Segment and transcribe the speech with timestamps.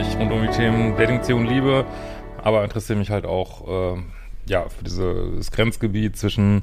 [0.00, 1.84] Eigentlich rund um die Themen Dating, Beziehung, Liebe,
[2.42, 4.02] aber interessiere mich halt auch äh,
[4.46, 6.62] ja, für dieses Grenzgebiet zwischen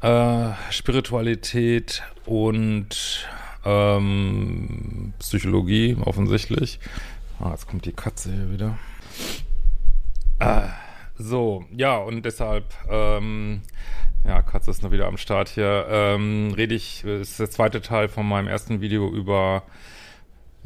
[0.00, 3.28] äh, Spiritualität und
[3.66, 6.80] ähm, Psychologie offensichtlich.
[7.38, 8.78] Ah, jetzt kommt die Katze hier wieder.
[10.38, 10.70] Ah,
[11.18, 13.60] so, ja, und deshalb ähm,
[14.24, 15.86] ja, Katze ist noch wieder am Start hier.
[15.90, 19.64] Ähm, rede ich, ist der zweite Teil von meinem ersten Video über,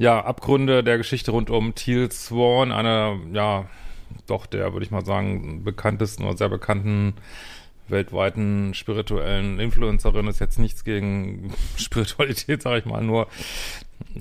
[0.03, 3.67] ja, Abgründe der Geschichte rund um Teal Swan, einer, ja,
[4.27, 7.15] doch der, würde ich mal sagen, bekanntesten oder sehr bekannten
[7.87, 10.27] weltweiten spirituellen Influencerin.
[10.27, 13.29] Ist jetzt nichts gegen Spiritualität, sage ich mal, nur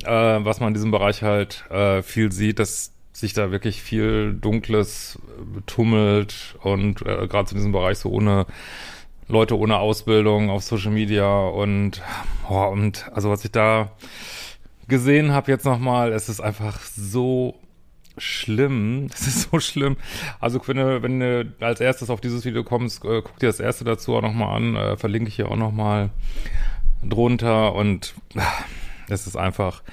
[0.04, 4.36] äh, was man in diesem Bereich halt äh, viel sieht, dass sich da wirklich viel
[4.40, 5.18] Dunkles
[5.66, 8.46] tummelt und äh, gerade in diesem Bereich so ohne
[9.28, 12.04] Leute ohne Ausbildung auf Social Media und,
[12.50, 13.92] oh, und also was ich da
[14.88, 17.56] gesehen habe jetzt nochmal, es ist einfach so
[18.18, 19.08] schlimm.
[19.14, 19.98] Es ist so schlimm.
[20.40, 23.60] Also wenn du, wenn du als erstes auf dieses Video kommst, äh, guck dir das
[23.60, 26.10] erste dazu auch nochmal an, äh, verlinke ich hier auch nochmal
[27.04, 28.42] drunter und äh,
[29.10, 29.84] es ist einfach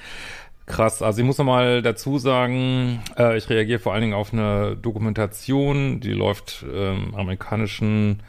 [0.65, 1.01] krass.
[1.01, 5.99] Also ich muss nochmal dazu sagen, äh, ich reagiere vor allen Dingen auf eine Dokumentation,
[5.99, 8.21] die läuft ähm, amerikanischen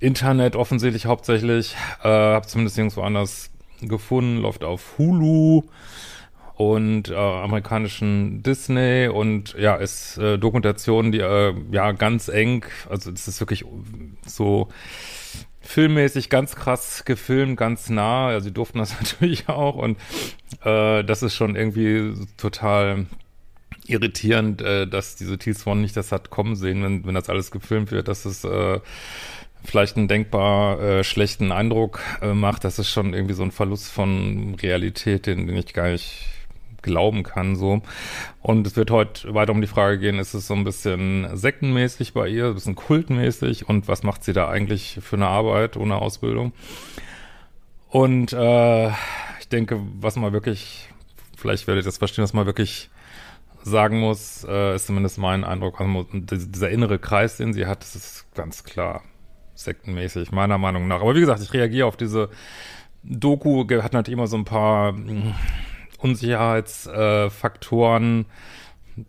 [0.00, 1.76] Internet offensichtlich hauptsächlich.
[2.02, 3.50] Äh, hab zumindest irgendwo anders
[3.80, 4.38] gefunden.
[4.38, 5.62] Läuft auf Hulu
[6.56, 13.10] und äh, amerikanischen Disney und ja, ist äh, Dokumentation, die äh, ja ganz eng, also
[13.10, 13.64] es ist wirklich
[14.24, 14.68] so
[15.60, 18.28] filmmäßig ganz krass gefilmt, ganz nah.
[18.28, 19.98] Also sie durften das natürlich auch und
[20.64, 23.06] äh, das ist schon irgendwie total
[23.86, 27.50] irritierend, äh, dass diese Teal Swan nicht das hat kommen sehen, wenn, wenn das alles
[27.50, 28.80] gefilmt wird, dass es äh,
[29.64, 33.90] vielleicht einen denkbar äh, schlechten Eindruck äh, macht, das ist schon irgendwie so ein Verlust
[33.90, 36.28] von Realität, den, den ich gar nicht
[36.82, 37.80] glauben kann, so.
[38.42, 42.12] Und es wird heute weiter um die Frage gehen, ist es so ein bisschen sektenmäßig
[42.12, 45.96] bei ihr, ein bisschen kultmäßig und was macht sie da eigentlich für eine Arbeit ohne
[45.96, 46.52] Ausbildung?
[47.88, 48.88] Und äh,
[49.40, 50.88] ich denke, was man wirklich,
[51.36, 52.90] vielleicht werdet ihr das verstehen, was man wirklich
[53.62, 57.96] sagen muss, äh, ist zumindest mein Eindruck, also dieser innere Kreis, den sie hat, das
[57.96, 59.02] ist ganz klar
[59.54, 61.00] sektenmäßig, meiner Meinung nach.
[61.00, 62.28] Aber wie gesagt, ich reagiere auf diese
[63.02, 65.34] Doku, hat natürlich immer so ein paar hm,
[65.98, 68.26] Unsicherheitsfaktoren,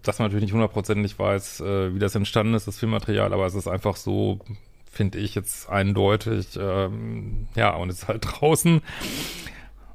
[0.03, 3.55] dass man natürlich nicht hundertprozentig weiß, äh, wie das entstanden ist, das Filmmaterial, aber es
[3.55, 4.39] ist einfach so,
[4.91, 8.81] finde ich jetzt eindeutig, ähm, ja, und es ist halt draußen.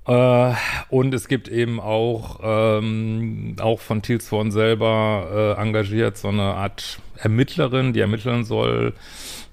[0.07, 0.55] Äh,
[0.89, 6.55] und es gibt eben auch, ähm, auch von Thiel Swan selber äh, engagiert so eine
[6.55, 8.95] Art Ermittlerin, die ermitteln soll,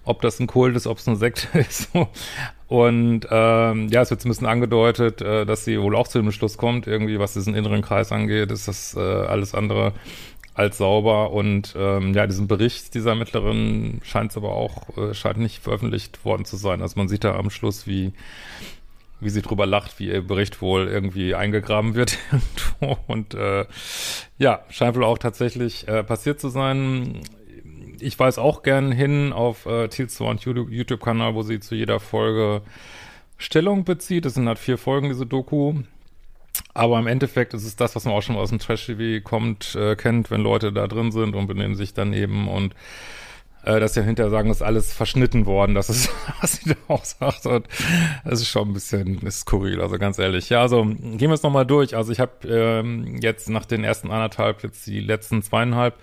[0.07, 1.89] ob das ein Kult ist, ob es eine Sekte ist.
[2.67, 6.31] Und ähm, ja, es wird ein bisschen angedeutet, äh, dass sie wohl auch zu dem
[6.31, 9.93] Schluss kommt, irgendwie, was diesen inneren Kreis angeht, ist das äh, alles andere
[10.53, 11.31] als sauber.
[11.31, 16.25] Und ähm, ja, diesen Bericht dieser Ermittlerin scheint es aber auch, äh, scheint nicht veröffentlicht
[16.25, 16.81] worden zu sein.
[16.81, 18.13] Also man sieht da am Schluss, wie
[19.19, 22.19] wie sie drüber lacht, wie ihr Bericht wohl irgendwie eingegraben wird
[23.07, 23.65] und äh,
[24.37, 27.21] ja, scheint wohl auch tatsächlich äh, passiert zu sein
[27.99, 32.61] ich weise auch gern hin auf äh, Thiels YouTube-Kanal, wo sie zu jeder Folge
[33.37, 34.25] Stellung bezieht.
[34.25, 35.75] Das sind halt vier Folgen, diese Doku.
[36.73, 39.95] Aber im Endeffekt ist es das, was man auch schon aus dem Trash-TV kommt, äh,
[39.95, 42.73] kennt, wenn Leute da drin sind und benehmen sich daneben und
[43.63, 45.75] äh, dass sie hinterher sagen, ist alles verschnitten worden.
[45.75, 46.09] Das ist,
[46.41, 47.45] was sie da auch sagt.
[47.45, 47.67] Und
[48.23, 50.49] das ist schon ein bisschen skurril, also ganz ehrlich.
[50.49, 51.95] Ja, also gehen wir es nochmal durch.
[51.95, 55.95] Also ich habe ähm, jetzt nach den ersten anderthalb, jetzt die letzten zweieinhalb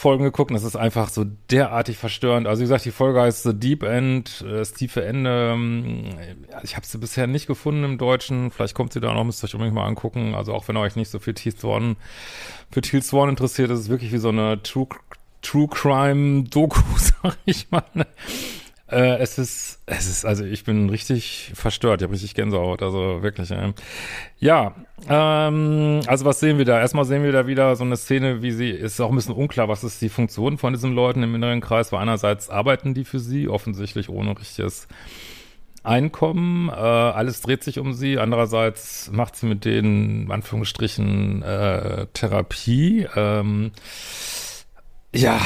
[0.00, 2.46] Folgen geguckt und es ist einfach so derartig verstörend.
[2.46, 5.52] Also wie gesagt, die Folge heißt The Deep End, äh, das tiefe Ende.
[5.52, 6.06] Ähm,
[6.62, 8.50] ich habe sie bisher nicht gefunden im Deutschen.
[8.50, 10.34] Vielleicht kommt sie da noch, müsst ihr euch unbedingt mal angucken.
[10.34, 11.54] Also auch wenn euch nicht so für Teal
[12.70, 14.88] für Teal Swan interessiert, ist es wirklich wie so eine True,
[15.42, 17.84] True Crime Doku, sag ich mal.
[18.90, 23.22] Äh, es ist, es ist, also ich bin richtig verstört, ich habe richtig Gänsehaut, also
[23.22, 23.50] wirklich.
[23.50, 23.72] Äh.
[24.38, 24.74] Ja,
[25.08, 26.80] ähm, also was sehen wir da?
[26.80, 29.68] Erstmal sehen wir da wieder so eine Szene, wie sie, ist auch ein bisschen unklar,
[29.68, 33.20] was ist die Funktion von diesen Leuten im inneren Kreis, weil einerseits arbeiten die für
[33.20, 34.88] sie, offensichtlich ohne richtiges
[35.82, 42.06] Einkommen, äh, alles dreht sich um sie, andererseits macht sie mit denen, in Anführungsstrichen, äh,
[42.12, 43.70] Therapie, ähm,
[45.14, 45.40] ja,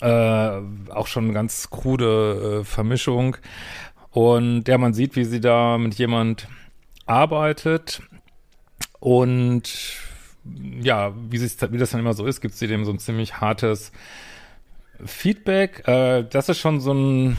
[0.00, 0.60] äh,
[0.90, 3.36] auch schon eine ganz krude äh, Vermischung.
[4.10, 6.48] Und ja, man sieht, wie sie da mit jemand
[7.06, 8.02] arbeitet
[9.00, 9.96] und
[10.80, 13.92] ja, wie, wie das dann immer so ist, gibt sie dem so ein ziemlich hartes
[15.04, 15.86] Feedback.
[15.86, 17.36] Äh, das ist schon so ein,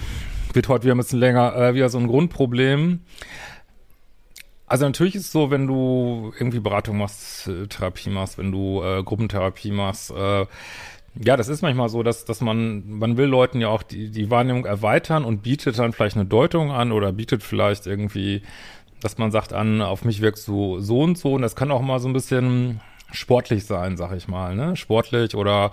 [0.53, 3.01] wird heute wieder ein bisschen länger, äh, wieder so ein Grundproblem.
[4.67, 8.83] Also natürlich ist es so, wenn du irgendwie Beratung machst, äh, Therapie machst, wenn du
[8.83, 10.13] äh, Gruppentherapie machst,
[11.15, 14.29] ja, das ist manchmal so, dass, dass man, man will Leuten ja auch die, die
[14.29, 18.41] Wahrnehmung erweitern und bietet dann vielleicht eine Deutung an oder bietet vielleicht irgendwie,
[19.01, 21.81] dass man sagt an, auf mich wirkst du so und so und das kann auch
[21.81, 24.75] mal so ein bisschen sportlich sein, sag ich mal, ne?
[24.75, 25.71] Sportlich oder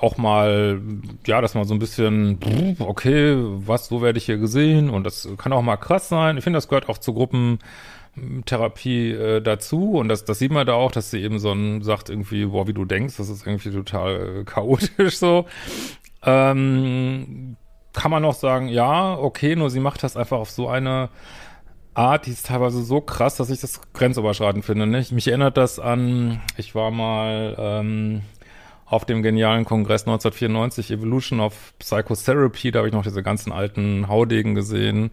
[0.00, 0.80] auch mal,
[1.26, 2.38] ja, dass man so ein bisschen,
[2.78, 6.38] okay, was, so werde ich hier gesehen und das kann auch mal krass sein.
[6.38, 7.58] Ich finde, das gehört auch zu Gruppen,
[8.44, 11.82] Therapie äh, dazu und das, das sieht man da auch, dass sie eben so ein,
[11.82, 15.46] sagt irgendwie, boah, wie du denkst, das ist irgendwie total äh, chaotisch so.
[16.24, 17.56] Ähm,
[17.92, 21.08] kann man noch sagen, ja, okay, nur sie macht das einfach auf so eine
[21.94, 24.86] Art, die ist teilweise so krass, dass ich das grenzüberschreitend finde.
[24.86, 25.12] Nicht?
[25.12, 28.22] Mich erinnert das an, ich war mal ähm,
[28.86, 34.08] auf dem genialen Kongress 1994, Evolution of Psychotherapy, da habe ich noch diese ganzen alten
[34.08, 35.10] Haudegen gesehen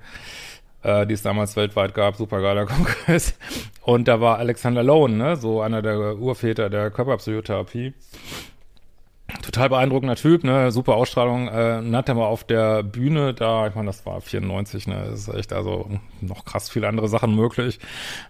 [0.88, 3.38] die es damals weltweit gab, super geiler Kongress.
[3.81, 7.94] Und da war Alexander Lone, ne, so einer der Urväter der Körperpsychotherapie.
[9.42, 11.50] Total beeindruckender Typ, ne, super Ausstrahlung.
[11.50, 15.28] Äh, hat er mal auf der Bühne da, ich meine, das war 94, ne, ist
[15.28, 15.89] echt also
[16.22, 17.80] noch krass viele andere Sachen möglich,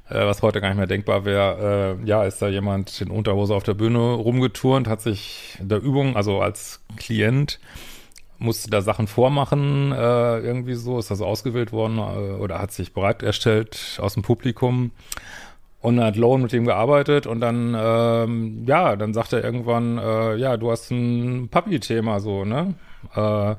[0.09, 1.97] äh, was heute gar nicht mehr denkbar wäre.
[2.01, 6.15] Äh, ja, ist da jemand in Unterhose auf der Bühne rumgeturnt, hat sich der Übung,
[6.15, 7.59] also als Klient,
[8.39, 12.01] musste da Sachen vormachen, äh, irgendwie so, ist das ausgewählt worden äh,
[12.41, 14.91] oder hat sich bereit erstellt aus dem Publikum.
[15.79, 20.35] Und hat Lone mit ihm gearbeitet und dann, ähm, ja, dann sagt er irgendwann, äh,
[20.35, 22.73] ja, du hast ein Papi-Thema so, ne?
[23.15, 23.55] Äh,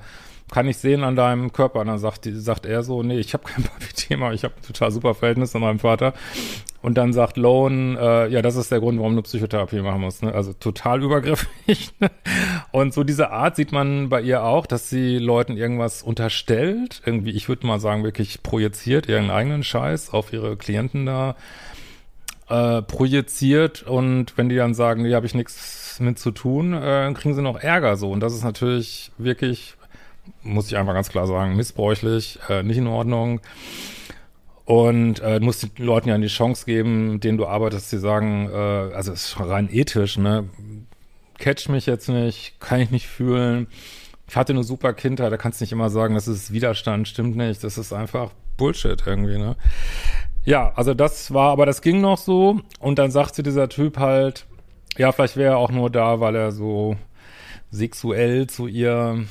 [0.52, 1.80] kann ich sehen an deinem Körper.
[1.80, 4.66] Und dann sagt, die, sagt er so, nee, ich habe kein Papi-Thema, ich habe ein
[4.66, 6.14] total super Verhältnis zu meinem Vater.
[6.80, 10.22] Und dann sagt Lone, äh, ja, das ist der Grund, warum du Psychotherapie machen musst.
[10.22, 10.32] Ne?
[10.32, 11.90] Also total übergriffig.
[12.00, 12.10] Ne?
[12.70, 17.02] Und so diese Art sieht man bei ihr auch, dass sie Leuten irgendwas unterstellt.
[17.04, 21.34] Irgendwie, ich würde mal sagen, wirklich projiziert, ihren eigenen Scheiß auf ihre Klienten da
[22.48, 23.82] äh, projiziert.
[23.82, 27.42] Und wenn die dann sagen, nee, habe ich nichts mit zu tun, äh, kriegen sie
[27.42, 28.10] noch Ärger so.
[28.10, 29.74] Und das ist natürlich wirklich,
[30.42, 33.40] muss ich einfach ganz klar sagen, missbräuchlich, äh, nicht in Ordnung.
[34.64, 38.94] Und äh, musst den Leuten ja die Chance geben, denen du arbeitest, die sagen, äh,
[38.94, 40.48] also es ist rein ethisch, ne?
[41.38, 43.68] Catch mich jetzt nicht, kann ich nicht fühlen.
[44.28, 47.36] Ich hatte eine super Kindheit, da kannst du nicht immer sagen, das ist Widerstand, stimmt
[47.36, 47.64] nicht.
[47.64, 49.56] Das ist einfach Bullshit irgendwie, ne?
[50.44, 52.60] Ja, also das war, aber das ging noch so.
[52.78, 54.44] Und dann sagte dieser Typ halt,
[54.98, 56.96] ja, vielleicht wäre er auch nur da, weil er so
[57.70, 59.24] sexuell zu ihr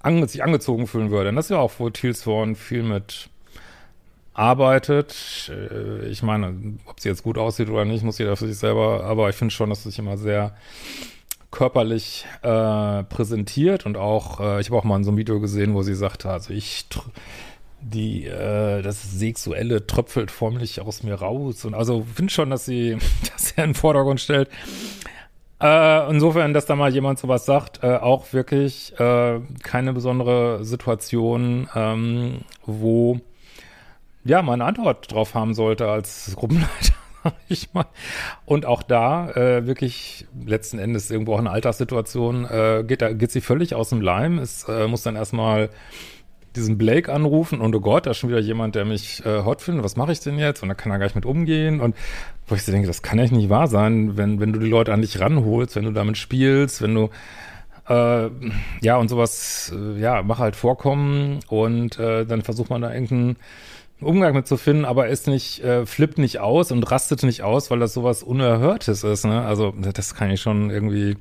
[0.00, 1.30] ange sich angezogen fühlen würde.
[1.30, 3.28] Und das ist ja auch, wo Thiels Horn viel mit
[4.34, 5.50] arbeitet.
[5.52, 9.04] Äh, ich meine, ob sie jetzt gut aussieht oder nicht, muss jeder für sich selber,
[9.04, 10.54] aber ich finde schon, dass sie sich immer sehr
[11.50, 15.74] körperlich äh, präsentiert und auch, äh, ich habe auch mal in so einem Video gesehen,
[15.74, 16.86] wo sie sagte, also ich
[17.82, 22.98] die äh, das Sexuelle tröpfelt förmlich aus mir raus und also finde schon, dass sie
[23.32, 24.48] das sehr in den Vordergrund stellt.
[25.60, 31.68] Äh, insofern, dass da mal jemand sowas sagt, äh, auch wirklich äh, keine besondere Situation,
[31.74, 33.20] ähm, wo
[34.24, 36.94] ja, mal eine Antwort drauf haben sollte als Gruppenleiter,
[37.48, 37.86] ich mal.
[38.44, 43.30] Und auch da äh, wirklich letzten Endes irgendwo auch eine Alltagssituation, äh, geht, da geht
[43.30, 44.38] sie völlig aus dem Leim.
[44.38, 45.70] Es äh, muss dann erstmal
[46.56, 49.62] diesen Blake anrufen und oh Gott, da ist schon wieder jemand, der mich äh, hot
[49.62, 50.62] findet, was mache ich denn jetzt?
[50.62, 51.80] Und da kann er gar nicht mit umgehen.
[51.80, 51.94] Und
[52.46, 54.92] wo ich so denke, das kann echt nicht wahr sein, wenn, wenn du die Leute
[54.92, 57.10] an dich ranholst, wenn du damit spielst, wenn du
[57.88, 58.30] äh,
[58.80, 63.36] ja und sowas, äh, ja, mach halt vorkommen und äh, dann versucht man da irgendeinen
[64.00, 67.70] Umgang mit zu finden, aber ist nicht, äh, flippt nicht aus und rastet nicht aus,
[67.70, 69.44] weil das sowas Unerhörtes ist, ne?
[69.44, 71.16] Also, das kann ich schon irgendwie,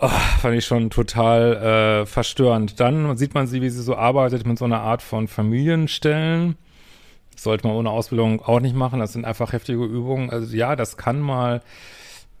[0.00, 2.80] oh, fand ich schon total äh, verstörend.
[2.80, 6.56] Dann sieht man sie, wie sie so arbeitet mit so einer Art von Familienstellen.
[7.32, 9.00] Das sollte man ohne Ausbildung auch nicht machen.
[9.00, 10.30] Das sind einfach heftige Übungen.
[10.30, 11.62] Also ja, das kann mal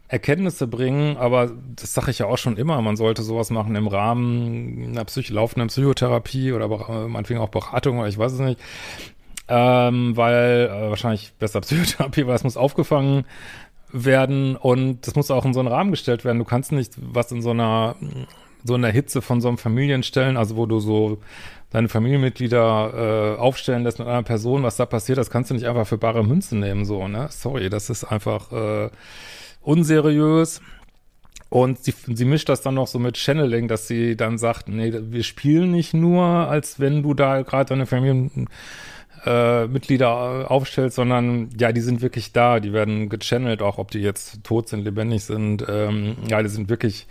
[0.08, 3.86] Erkenntnisse bringen, aber das sage ich ja auch schon immer, man sollte sowas machen im
[3.86, 8.58] Rahmen einer Psych laufenden Psychotherapie oder äh, meinetwegen auch Beratung oder ich weiß es nicht.
[9.48, 13.24] Ähm, weil äh, wahrscheinlich besser Psychotherapie, weil es muss aufgefangen
[13.92, 16.38] werden und das muss auch in so einen Rahmen gestellt werden.
[16.38, 17.96] Du kannst nicht was in so einer
[18.64, 21.18] so einer Hitze von so einem Familienstellen, also wo du so
[21.70, 25.66] deine Familienmitglieder äh, aufstellen lässt mit einer Person, was da passiert, das kannst du nicht
[25.66, 27.28] einfach für bare Münze nehmen, so, ne?
[27.30, 28.90] Sorry, das ist einfach äh,
[29.62, 30.60] unseriös.
[31.50, 34.92] Und sie, sie mischt das dann noch so mit Channeling, dass sie dann sagt, nee,
[34.92, 38.50] wir spielen nicht nur, als wenn du da gerade deine Familienmitglieder
[39.24, 44.00] äh, Mitglieder aufstellst, sondern ja, die sind wirklich da, die werden gechannelt, auch ob die
[44.00, 47.06] jetzt tot sind, lebendig sind, ähm, ja, die sind wirklich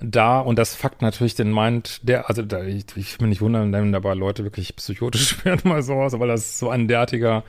[0.00, 0.40] da.
[0.40, 3.92] Und das fuckt natürlich den Mind, der, also da, ich, ich will nicht wundern, wenn
[3.92, 7.44] dabei Leute wirklich psychotisch werden mal sowas, weil das so ein derartiger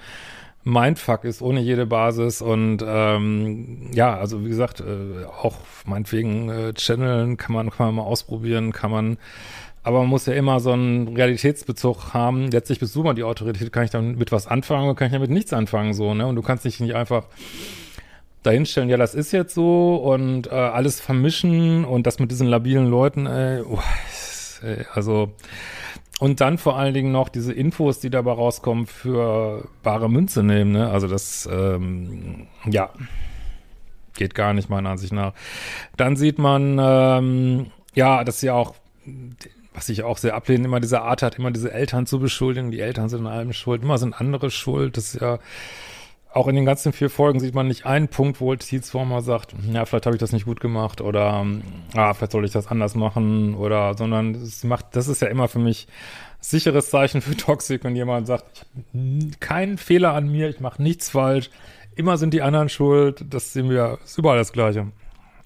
[0.64, 2.42] Mindfuck ist, ohne jede Basis.
[2.42, 7.96] Und ähm, ja, also wie gesagt, äh, auch meinetwegen äh, Channeln kann man, kann man
[7.96, 9.18] mal ausprobieren, kann man
[9.84, 12.52] aber man muss ja immer so einen Realitätsbezug haben.
[12.52, 15.14] Letztlich bist du mal die Autorität, kann ich damit mit was anfangen oder kann ich
[15.14, 16.28] damit nichts anfangen, so, ne?
[16.28, 17.26] Und du kannst dich nicht einfach
[18.44, 22.88] dahinstellen, ja, das ist jetzt so und äh, alles vermischen und das mit diesen labilen
[22.88, 23.80] Leuten, ey, oh,
[24.64, 25.34] ey, also
[26.20, 30.72] und dann vor allen Dingen noch diese Infos, die dabei rauskommen, für bare Münze nehmen,
[30.72, 30.92] ne?
[30.92, 32.92] Also das, ähm, ja,
[34.14, 35.34] geht gar nicht meiner Ansicht nach.
[35.98, 38.76] Dann sieht man, ähm, ja, dass ja auch
[39.74, 42.72] was ich auch sehr ablehne, immer diese Art hat, immer diese Eltern zu beschuldigen.
[42.72, 44.98] Die Eltern sind in allem schuld, immer sind andere schuld.
[44.98, 45.40] Das ist ja
[46.34, 49.86] auch in den ganzen vier Folgen sieht man nicht einen Punkt, wo Tilsformer sagt, ja,
[49.86, 51.46] vielleicht habe ich das nicht gut gemacht oder
[51.94, 55.50] ah, vielleicht soll ich das anders machen oder, sondern es macht, das ist ja immer
[55.50, 55.88] für mich
[56.40, 60.82] sicheres Zeichen für Toxik, wenn jemand sagt, ich habe keinen Fehler an mir, ich mache
[60.82, 61.50] nichts falsch,
[61.96, 64.88] immer sind die anderen schuld, das sehen wir, ist überall das Gleiche.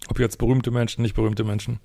[0.07, 1.79] Ob jetzt berühmte Menschen, nicht berühmte Menschen.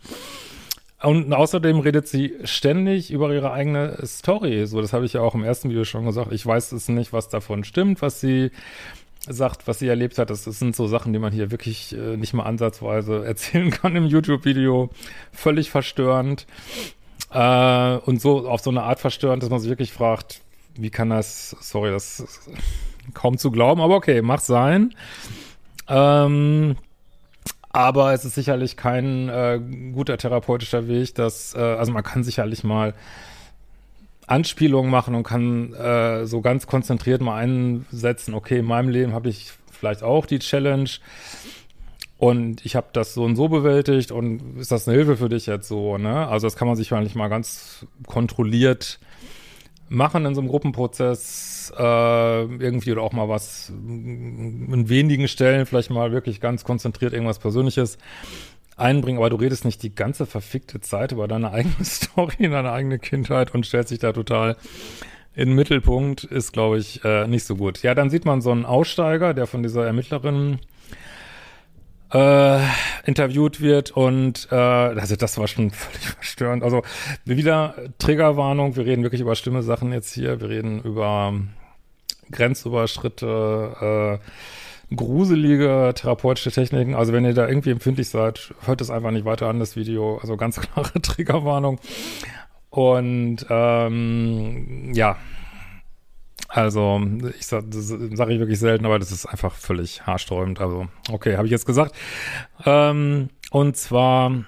[1.02, 4.66] Und außerdem redet sie ständig über ihre eigene Story.
[4.66, 6.30] So, das habe ich ja auch im ersten Video schon gesagt.
[6.32, 8.50] Ich weiß es nicht, was davon stimmt, was sie
[9.26, 10.28] sagt, was sie erlebt hat.
[10.28, 13.96] Das, das sind so Sachen, die man hier wirklich äh, nicht mal ansatzweise erzählen kann
[13.96, 14.90] im YouTube-Video.
[15.32, 16.46] Völlig verstörend.
[17.32, 20.42] Äh, und so auf so eine Art verstörend, dass man sich wirklich fragt,
[20.74, 22.50] wie kann das, sorry, das ist
[23.14, 24.94] kaum zu glauben, aber okay, mach sein.
[25.88, 26.76] Ähm,
[27.70, 29.60] aber es ist sicherlich kein äh,
[29.92, 32.94] guter therapeutischer Weg, dass, äh, also man kann sicherlich mal
[34.26, 39.28] Anspielungen machen und kann äh, so ganz konzentriert mal einsetzen, okay, in meinem Leben habe
[39.28, 40.90] ich vielleicht auch die Challenge
[42.18, 45.46] und ich habe das so und so bewältigt und ist das eine Hilfe für dich
[45.46, 46.28] jetzt so, ne?
[46.28, 49.00] Also das kann man sich eigentlich mal ganz kontrolliert
[49.90, 55.90] machen in so einem Gruppenprozess äh, irgendwie oder auch mal was in wenigen Stellen vielleicht
[55.90, 57.98] mal wirklich ganz konzentriert irgendwas Persönliches
[58.76, 62.98] einbringen, aber du redest nicht die ganze verfickte Zeit über deine eigene Story, deine eigene
[62.98, 64.56] Kindheit und stellst dich da total
[65.34, 67.82] in den Mittelpunkt, ist, glaube ich, äh, nicht so gut.
[67.82, 70.58] Ja, dann sieht man so einen Aussteiger, der von dieser Ermittlerin
[72.12, 72.58] äh,
[73.04, 76.62] interviewt wird und äh, also das war schon völlig verstörend.
[76.62, 76.82] Also
[77.24, 81.34] wieder Triggerwarnung, wir reden wirklich über schlimme Sachen jetzt hier, wir reden über
[82.30, 86.94] Grenzüberschritte, äh, gruselige therapeutische Techniken.
[86.94, 90.18] Also wenn ihr da irgendwie empfindlich seid, hört es einfach nicht weiter an, das Video.
[90.18, 91.78] Also ganz klare Triggerwarnung.
[92.70, 95.16] Und ähm, ja,
[96.52, 97.00] also,
[97.38, 100.60] ich sag, das sage ich wirklich selten, aber das ist einfach völlig haarsträubend.
[100.60, 101.94] Also, okay, habe ich jetzt gesagt.
[102.66, 104.44] Ähm, und zwar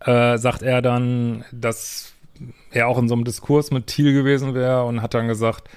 [0.00, 2.12] äh, sagt er dann, dass
[2.70, 5.70] er auch in so einem Diskurs mit Thiel gewesen wäre und hat dann gesagt,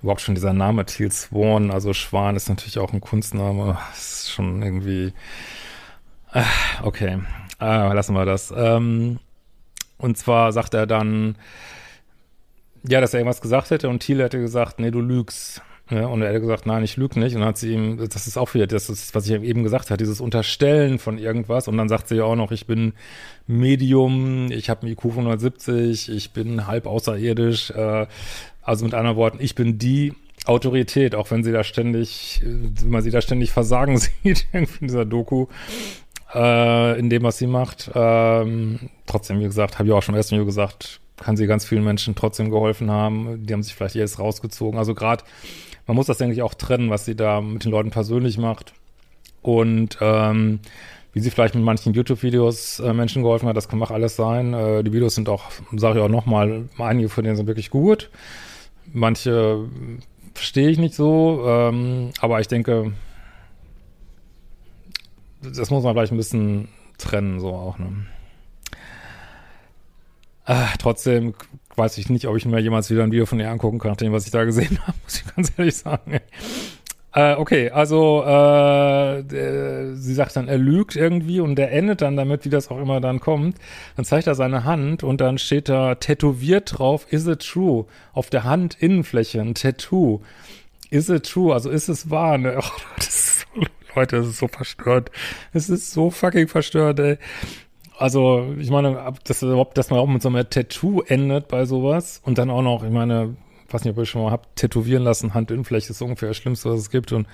[0.00, 3.76] überhaupt schon dieser Name Thiel Swan, also Schwan ist natürlich auch ein Kunstname.
[3.92, 5.12] Ist schon irgendwie.
[6.32, 6.44] Äh,
[6.84, 7.18] okay,
[7.60, 8.54] äh, lassen wir das.
[8.56, 9.18] Ähm,
[9.98, 11.36] und zwar sagt er dann,
[12.88, 15.62] ja, dass er irgendwas gesagt hätte und Thiel hätte gesagt, nee, du lügst.
[15.88, 17.34] Ja, und er hätte gesagt, nein, ich lüge nicht.
[17.34, 19.90] Und dann hat sie ihm, das ist auch wieder, das ist, was ich eben gesagt
[19.90, 21.68] habe, dieses Unterstellen von irgendwas.
[21.68, 22.92] Und dann sagt sie ja auch noch, ich bin
[23.46, 27.70] Medium, ich habe einen IQ von 170, ich bin halb außerirdisch.
[27.70, 28.06] Äh,
[28.62, 30.12] also mit anderen Worten, ich bin die
[30.44, 34.88] Autorität, auch wenn sie da ständig, wenn man sie da ständig versagen sieht, irgendwie in
[34.88, 35.46] dieser Doku,
[36.34, 37.92] äh, in dem, was sie macht.
[37.94, 41.84] Ähm, trotzdem, wie gesagt, habe ich auch schon im ersten gesagt, kann sie ganz vielen
[41.84, 43.46] Menschen trotzdem geholfen haben.
[43.46, 44.78] Die haben sich vielleicht jetzt rausgezogen.
[44.78, 45.24] Also gerade,
[45.86, 48.74] man muss das, denke ich, auch trennen, was sie da mit den Leuten persönlich macht.
[49.42, 50.60] Und ähm,
[51.12, 54.52] wie sie vielleicht mit manchen YouTube-Videos äh, Menschen geholfen hat, das kann auch alles sein.
[54.52, 55.44] Äh, die Videos sind auch,
[55.74, 58.10] sage ich auch nochmal, einige von denen sind wirklich gut.
[58.92, 59.64] Manche
[60.34, 62.92] verstehe ich nicht so, ähm, aber ich denke,
[65.42, 66.68] das muss man vielleicht ein bisschen
[66.98, 68.06] trennen, so auch, ne?
[70.46, 71.34] Ach, trotzdem
[71.74, 74.12] weiß ich nicht, ob ich mir jemals wieder ein Video von ihr angucken kann, nachdem,
[74.12, 76.20] was ich da gesehen habe, muss ich ganz ehrlich sagen.
[77.12, 82.16] Äh, okay, also äh, der, sie sagt dann, er lügt irgendwie und der endet dann
[82.16, 83.56] damit, wie das auch immer dann kommt.
[83.96, 87.86] Dann zeigt er seine Hand und dann steht da tätowiert drauf, is it true?
[88.12, 90.20] Auf der Handinnenfläche ein Tattoo.
[90.90, 91.52] Is it true?
[91.52, 92.38] Also ist es wahr?
[92.38, 92.58] Ne?
[92.62, 93.46] Oh, das ist
[93.94, 95.10] Leute, das ist so verstört.
[95.54, 97.16] Es ist so fucking verstört, ey.
[97.98, 99.40] Also, ich meine, dass,
[99.74, 102.90] dass man auch mit so einem Tattoo endet bei sowas und dann auch noch, ich
[102.90, 103.36] meine,
[103.70, 106.80] weiß nicht, ob ihr schon mal habt, tätowieren lassen, Handinnenfläche ist ungefähr das Schlimmste, was
[106.80, 107.26] es gibt und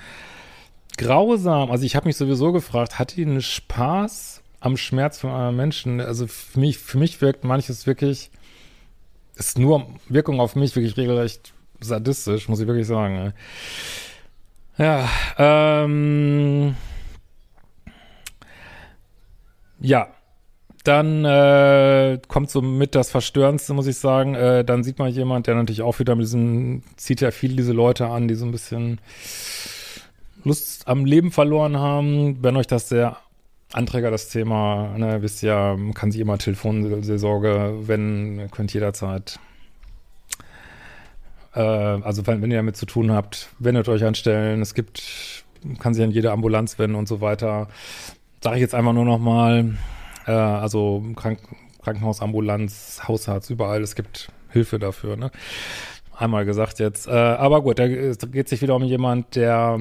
[0.97, 1.71] grausam.
[1.71, 6.01] Also ich habe mich sowieso gefragt, hat die einen Spaß am Schmerz von anderen Menschen?
[6.01, 8.31] Also für mich, für mich wirkt manches wirklich,
[9.37, 13.33] ist nur Wirkung auf mich wirklich regelrecht sadistisch, muss ich wirklich sagen.
[14.79, 16.77] Ja, ähm,
[19.81, 20.09] ja,
[20.85, 24.35] dann äh, kommt so mit das Verstörendste, muss ich sagen.
[24.35, 27.73] Äh, dann sieht man jemand, der natürlich auch wieder mit diesem, zieht ja viele diese
[27.73, 29.01] Leute an, die so ein bisschen
[30.43, 32.43] Lust am Leben verloren haben.
[32.43, 33.17] Wenn euch das sehr
[33.73, 39.39] Anträger das Thema, ne, wisst ihr, kann sich immer Telefonseelsorge, wenn, könnt jederzeit.
[41.55, 44.61] Äh, also wenn, wenn ihr damit zu tun habt, wendet euch anstellen.
[44.63, 45.45] Es gibt,
[45.79, 47.69] kann sich an jede Ambulanz wenden und so weiter.
[48.43, 49.77] Sage ich jetzt einfach nur noch mal
[50.27, 51.39] äh, also Krank
[51.83, 53.83] Krankenhausambulanz, Hausarzt, überall.
[53.83, 55.31] Es gibt Hilfe dafür, ne?
[56.17, 57.09] Einmal gesagt jetzt.
[57.09, 59.79] Äh, aber gut, da geht sich wieder um jemand, der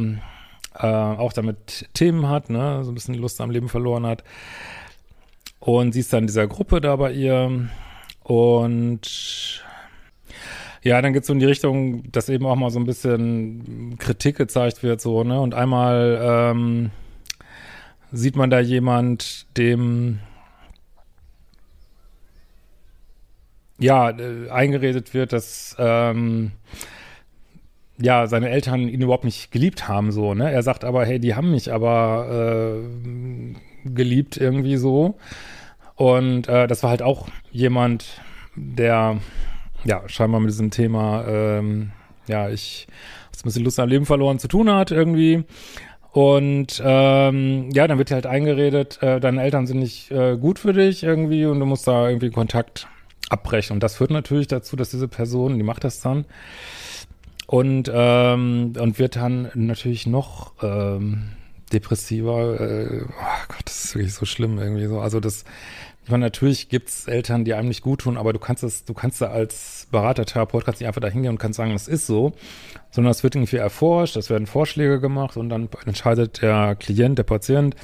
[0.76, 2.84] äh, auch damit Themen hat, ne?
[2.84, 4.24] So ein bisschen Lust am Leben verloren hat.
[5.60, 7.70] Und sie ist dann in dieser Gruppe da bei ihr.
[8.24, 9.64] Und
[10.82, 13.98] ja, dann geht es so in die Richtung, dass eben auch mal so ein bisschen
[14.00, 15.40] Kritik gezeigt wird, so, ne?
[15.40, 16.90] Und einmal ähm,
[18.12, 20.20] sieht man da jemand, dem
[23.82, 26.52] ja, äh, eingeredet wird, dass ähm,
[28.02, 30.52] ja, seine Eltern ihn überhaupt nicht geliebt haben, so, ne?
[30.52, 35.18] Er sagt aber, hey, die haben mich aber äh, geliebt irgendwie so.
[35.96, 38.22] Und äh, das war halt auch jemand,
[38.56, 39.18] der
[39.84, 41.92] ja scheinbar mit diesem Thema, ähm,
[42.28, 45.44] ja, ich habe ein bisschen Lust am Leben verloren zu tun hat irgendwie.
[46.12, 50.60] Und ähm, ja, dann wird dir halt eingeredet, äh, deine Eltern sind nicht äh, gut
[50.60, 52.88] für dich irgendwie und du musst da irgendwie Kontakt
[53.32, 53.74] abbrechen.
[53.74, 56.26] Und das führt natürlich dazu, dass diese Person, die macht das dann
[57.48, 61.32] und, ähm, und wird dann natürlich noch ähm,
[61.74, 62.60] depressiver.
[62.60, 65.00] Äh, oh Gott, das ist wirklich so schlimm irgendwie so.
[65.00, 65.44] Also das,
[66.04, 68.94] ich meine, natürlich gibt's Eltern, die einem nicht gut tun, aber du kannst es, du
[68.94, 72.08] kannst da als Berater, Therapeut, kannst nicht einfach da hingehen und kannst sagen, das ist
[72.08, 72.34] so,
[72.90, 77.24] sondern es wird irgendwie erforscht, es werden Vorschläge gemacht und dann entscheidet der Klient, der
[77.24, 77.76] Patient,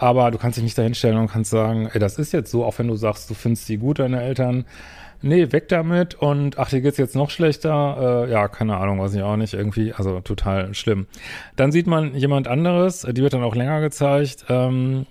[0.00, 2.78] aber du kannst dich nicht dahinstellen und kannst sagen, ey, das ist jetzt so, auch
[2.78, 4.64] wenn du sagst, du findest die gut, deine Eltern.
[5.20, 8.24] Nee, weg damit und ach, dir geht's jetzt noch schlechter.
[8.26, 11.06] Äh, ja, keine Ahnung, weiß ich auch nicht, irgendwie, also total schlimm.
[11.54, 15.04] Dann sieht man jemand anderes, die wird dann auch länger gezeigt, ähm,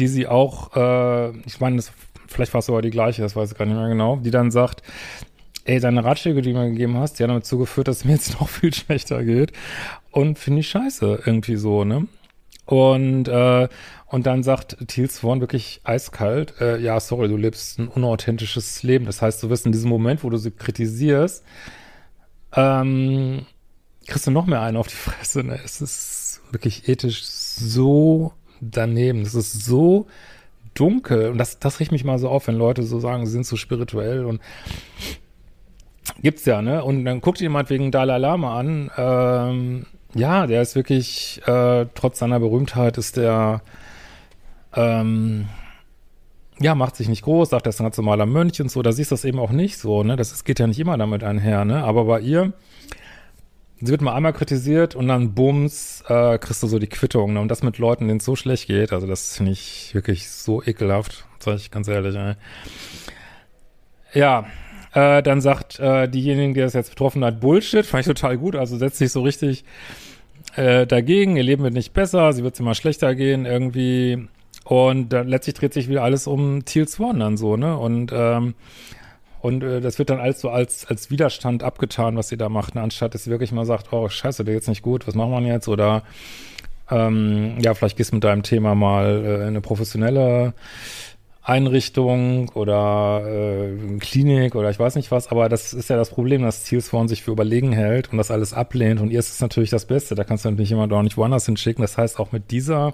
[0.00, 1.92] die sie auch, äh, ich meine, das,
[2.26, 4.50] vielleicht war es sogar die gleiche, das weiß ich gar nicht mehr genau, die dann
[4.50, 4.82] sagt,
[5.64, 8.14] ey, deine Ratschläge, die du mir gegeben hast, die haben dazu geführt, dass es mir
[8.14, 9.52] jetzt noch viel schlechter geht.
[10.10, 12.08] Und finde ich scheiße, irgendwie so, ne?
[12.68, 13.66] Und, äh,
[14.08, 19.06] und dann sagt Thiel Swan wirklich eiskalt, äh, ja, sorry, du lebst ein unauthentisches Leben.
[19.06, 21.42] Das heißt, du wirst in diesem Moment, wo du sie kritisierst,
[22.52, 23.46] ähm,
[24.06, 25.44] kriegst du noch mehr einen auf die Fresse.
[25.44, 25.58] Ne?
[25.64, 29.22] Es ist wirklich ethisch so daneben.
[29.22, 30.06] Es ist so
[30.74, 31.30] dunkel.
[31.30, 33.56] Und das, das riecht mich mal so auf, wenn Leute so sagen, sie sind so
[33.56, 34.42] spirituell und
[36.20, 36.84] gibt's ja, ne?
[36.84, 42.18] Und dann guckt jemand wegen Dalai Lama an, ähm, ja, der ist wirklich, äh, trotz
[42.18, 43.62] seiner Berühmtheit ist der,
[44.74, 45.48] ähm,
[46.60, 48.92] ja, macht sich nicht groß, sagt, er ist ein ganz normaler Mönch und so, da
[48.92, 50.16] siehst du das eben auch nicht so, ne?
[50.16, 51.84] Das geht ja nicht immer damit einher, ne?
[51.84, 52.52] Aber bei ihr,
[53.80, 57.40] sie wird mal einmal kritisiert und dann bums, äh, kriegst du so die Quittung, ne?
[57.40, 60.62] Und das mit Leuten, denen es so schlecht geht, also das finde ich wirklich so
[60.62, 62.34] ekelhaft, sag ich ganz ehrlich, ey.
[64.14, 64.46] Ja,
[64.98, 68.56] äh, dann sagt äh, diejenigen, die das jetzt betroffen hat, Bullshit, fand ich total gut,
[68.56, 69.64] also setzt sich so richtig
[70.56, 74.26] äh, dagegen, ihr Leben wird nicht besser, sie wird immer schlechter gehen irgendwie
[74.64, 78.54] und dann letztlich dreht sich wieder alles um Teal Swan dann so, ne, und ähm,
[79.40, 82.74] und äh, das wird dann alles so als, als Widerstand abgetan, was sie da macht,
[82.74, 82.80] ne?
[82.80, 85.52] anstatt dass sie wirklich mal sagt, oh scheiße, der geht's nicht gut, was machen wir
[85.52, 85.68] jetzt?
[85.68, 86.02] Oder
[86.90, 90.54] ähm, ja, vielleicht gehst du mit deinem Thema mal äh, in eine professionelle
[91.48, 96.42] Einrichtung oder äh, Klinik oder ich weiß nicht was, aber das ist ja das Problem,
[96.42, 99.70] dass Zielsvorn sich für überlegen hält und das alles ablehnt und ihr ist es natürlich
[99.70, 101.82] das Beste, da kannst du natürlich jemand auch nicht woanders hinschicken.
[101.82, 102.92] Das heißt, auch mit dieser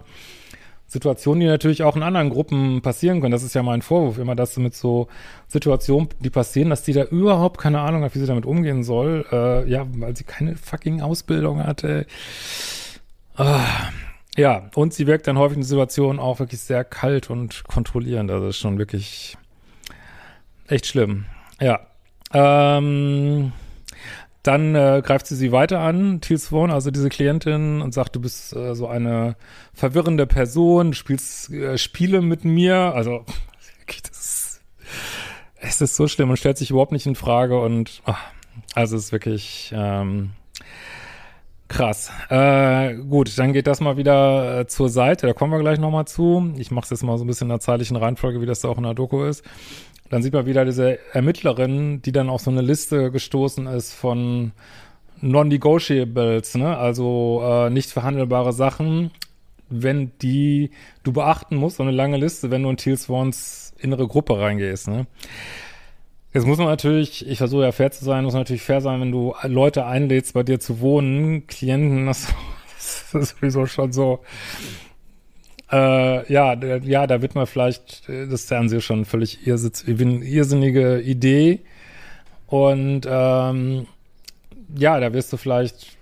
[0.86, 3.32] Situationen, die natürlich auch in anderen Gruppen passieren können.
[3.32, 5.08] Das ist ja mein Vorwurf, immer dass mit so
[5.48, 9.24] Situationen, die passieren, dass die da überhaupt keine Ahnung hat, wie sie damit umgehen soll.
[9.32, 12.06] Äh, ja, weil sie keine fucking Ausbildung hatte.
[13.36, 13.90] Ah,
[14.36, 18.30] ja, und sie wirkt dann häufig in Situationen auch wirklich sehr kalt und kontrollierend.
[18.30, 19.36] Also ist schon wirklich
[20.66, 21.26] echt schlimm.
[21.60, 21.80] Ja.
[22.32, 23.52] Ähm,
[24.42, 28.20] dann äh, greift sie sie weiter an, Teal Swan, also diese Klientin, und sagt, du
[28.20, 29.36] bist äh, so eine
[29.72, 32.76] verwirrende Person, du spielst äh, Spiele mit mir.
[32.94, 33.24] Also,
[34.02, 34.60] das,
[35.60, 37.58] es ist so schlimm und stellt sich überhaupt nicht in Frage.
[37.60, 38.20] Und ach,
[38.74, 40.32] also es ist wirklich ähm,
[41.68, 42.10] krass.
[42.28, 45.26] Äh, gut, dann geht das mal wieder äh, zur Seite.
[45.26, 46.52] Da kommen wir gleich nochmal zu.
[46.56, 48.68] Ich mache es jetzt mal so ein bisschen in der zeitlichen Reihenfolge, wie das da
[48.68, 49.44] auch in der Doku ist.
[50.10, 54.52] Dann sieht man wieder diese Ermittlerin, die dann auf so eine Liste gestoßen ist von
[55.20, 56.76] Non-Negotiables, ne?
[56.76, 59.10] also äh, nicht verhandelbare Sachen,
[59.70, 60.70] wenn die
[61.02, 64.88] du beachten musst, so eine lange Liste, wenn du in Teal Swans innere Gruppe reingehst.
[64.88, 65.06] Ne?
[66.34, 69.12] Jetzt muss man natürlich, ich versuche ja fair zu sein, muss natürlich fair sein, wenn
[69.12, 72.26] du Leute einlädst, bei dir zu wohnen, Klienten, das,
[73.12, 74.20] das ist sowieso schon so
[75.70, 81.60] äh, ja, ja, da wird man vielleicht äh, das Fernsehen schon völlig irrsinnige Idee.
[82.46, 83.86] Und ähm,
[84.76, 85.96] ja, da wirst du vielleicht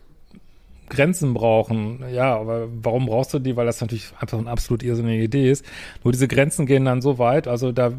[0.93, 2.05] Grenzen brauchen.
[2.13, 3.57] Ja, aber warum brauchst du die?
[3.57, 5.65] Weil das natürlich einfach eine absolut irrsinnige Idee ist.
[6.05, 7.93] Nur diese Grenzen gehen dann so weit, also da,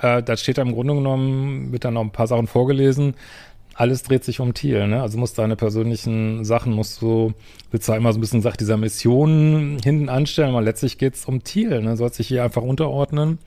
[0.00, 3.14] äh, da steht da im Grunde genommen, wird dann noch ein paar Sachen vorgelesen,
[3.74, 5.00] alles dreht sich um Thiel, ne?
[5.00, 7.32] Also musst deine persönlichen Sachen, musst du,
[7.70, 11.42] willst du immer so ein bisschen, sagt, dieser Mission hinten anstellen, aber letztlich geht's um
[11.42, 11.96] Thiel, ne?
[11.96, 13.38] Sollst dich hier einfach unterordnen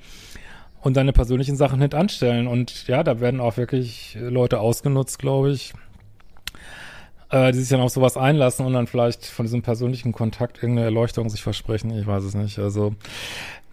[0.82, 2.48] und deine persönlichen Sachen hinten anstellen.
[2.48, 5.74] Und ja, da werden auch wirklich Leute ausgenutzt, glaube ich,
[7.34, 10.86] äh, die sich dann auf sowas einlassen und dann vielleicht von diesem persönlichen Kontakt irgendeine
[10.86, 11.90] Erleuchtung sich versprechen.
[11.98, 12.60] Ich weiß es nicht.
[12.60, 12.94] Also,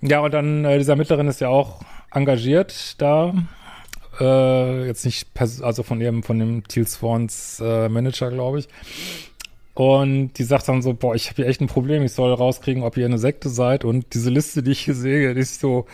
[0.00, 3.34] ja, und dann, äh, dieser Mittlerin ist ja auch engagiert da
[4.18, 5.28] äh, jetzt nicht,
[5.62, 8.68] also von ihrem, von dem Teal Swans äh, Manager, glaube ich.
[9.74, 12.82] Und die sagt dann so, boah, ich habe hier echt ein Problem, ich soll rauskriegen,
[12.82, 13.84] ob ihr eine Sekte seid.
[13.84, 15.86] Und diese Liste, die ich hier sehe, die ist so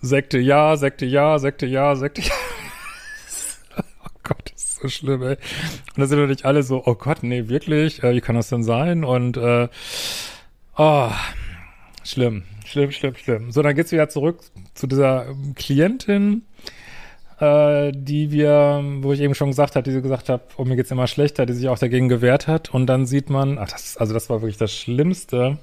[0.00, 2.32] Sekte ja, Sekte ja, Sekte ja, Sekte ja.
[4.04, 5.36] oh Gott, das ist so schlimm, ey.
[5.36, 8.62] Und da sind natürlich alle so, oh Gott, nee, wirklich, äh, wie kann das denn
[8.64, 9.04] sein?
[9.04, 9.68] Und äh,
[10.76, 11.10] oh,
[12.04, 13.52] schlimm, schlimm, schlimm, schlimm.
[13.52, 14.40] So, dann geht's wieder zurück
[14.74, 16.42] zu dieser Klientin
[17.42, 20.76] äh, die wir, wo ich eben schon gesagt habe, die sie gesagt hat, oh, mir
[20.76, 22.72] geht's immer schlechter, die sich auch dagegen gewehrt hat.
[22.72, 25.58] Und dann sieht man, ach, das, also das war wirklich das Schlimmste.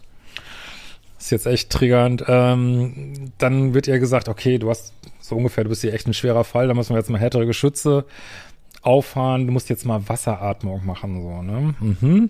[1.18, 2.26] ist jetzt echt triggernd.
[2.28, 6.14] Ähm, dann wird ihr gesagt, okay, du hast so ungefähr, du bist hier echt ein
[6.14, 8.04] schwerer Fall, da müssen wir jetzt mal härtere Geschütze
[8.82, 11.76] auffahren, du musst jetzt mal Wasseratmung machen, so, ne?
[11.80, 12.30] Mhm.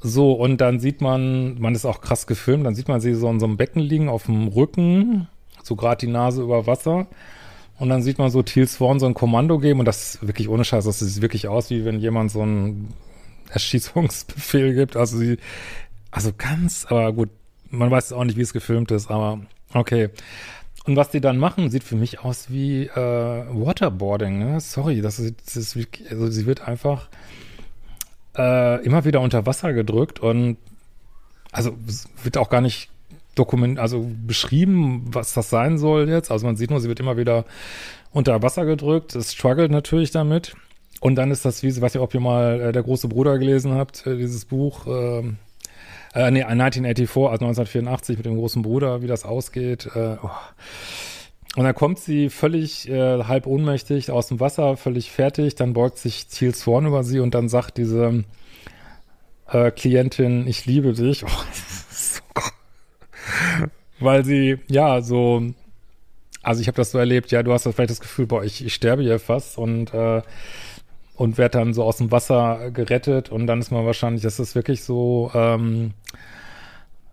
[0.00, 3.28] So, und dann sieht man, man ist auch krass gefilmt, dann sieht man sie so
[3.28, 5.26] in so einem Becken liegen, auf dem Rücken,
[5.62, 7.08] so gerade die Nase über Wasser.
[7.78, 10.48] Und dann sieht man so Teal Swan so ein Kommando geben und das ist wirklich
[10.48, 12.94] ohne Scheiß, das sieht wirklich aus, wie wenn jemand so einen
[13.50, 14.96] Erschießungsbefehl gibt.
[14.96, 15.38] Also sie,
[16.10, 17.30] also ganz, aber gut,
[17.70, 19.40] man weiß auch nicht, wie es gefilmt ist, aber
[19.74, 20.10] okay.
[20.88, 24.58] Und was die dann machen, sieht für mich aus wie äh, Waterboarding, ne?
[24.58, 27.08] Sorry, das ist, das ist wirklich, also sie wird einfach
[28.38, 30.56] äh, immer wieder unter Wasser gedrückt und
[31.52, 31.76] also
[32.22, 32.88] wird auch gar nicht
[33.34, 36.30] dokument, also beschrieben, was das sein soll jetzt.
[36.30, 37.44] Also man sieht nur, sie wird immer wieder
[38.10, 39.14] unter Wasser gedrückt.
[39.14, 40.56] Es struggelt natürlich damit.
[41.00, 43.38] Und dann ist das, wie, ich weiß nicht, ob ihr mal äh, der große Bruder
[43.38, 45.32] gelesen habt, äh, dieses Buch, äh,
[46.18, 49.88] äh, nee, 1984, also 1984 mit dem großen Bruder, wie das ausgeht.
[49.94, 50.30] Äh, oh.
[51.56, 55.54] Und dann kommt sie völlig äh, halb ohnmächtig aus dem Wasser, völlig fertig.
[55.54, 58.24] Dann beugt sich Thiel Swan über sie und dann sagt diese
[59.48, 61.24] äh, Klientin, ich liebe dich.
[62.40, 65.42] Oh, weil sie, ja, so,
[66.42, 68.72] also ich habe das so erlebt, ja, du hast vielleicht das Gefühl, boah, ich, ich
[68.74, 70.22] sterbe hier fast und, äh,
[71.18, 74.54] und werde dann so aus dem Wasser gerettet und dann ist man wahrscheinlich, das ist
[74.54, 75.92] wirklich so, ähm,